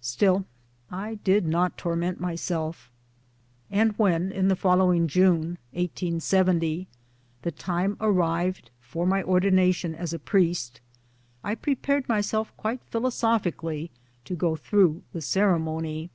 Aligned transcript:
Still 0.00 0.44
I 0.92 1.16
did 1.24 1.44
not 1.44 1.76
torment 1.76 2.20
myself; 2.20 2.88
and 3.68 3.90
when 3.98 4.30
in 4.30 4.46
the 4.46 4.54
following 4.54 5.08
June 5.08 5.58
(1870) 5.72 6.86
the 7.42 7.50
time 7.50 7.96
arrived 8.00 8.70
for 8.80 9.08
my 9.08 9.24
ordination 9.24 9.92
as 9.96 10.12
a 10.12 10.20
priest, 10.20 10.80
I 11.42 11.56
prepared 11.56 12.08
myself 12.08 12.56
quite 12.56 12.80
philosophically 12.92 13.90
to 14.24 14.36
go 14.36 14.54
through 14.54 15.02
the 15.12 15.20
ceremony. 15.20 16.10